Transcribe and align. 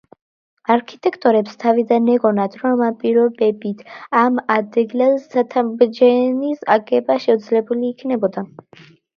არქიტექტორებს 0.75 1.57
თავიდან 1.63 2.07
ეგონათ, 2.13 2.55
რომ 2.61 2.81
ამ 2.87 2.95
პირობით 3.03 3.83
ამ 4.23 4.41
ადგილას 4.55 5.29
ცათამბჯენის 5.35 6.67
აგება 6.79 7.21
შეუძლებელი 7.29 7.93
იქნებოდა. 7.95 8.47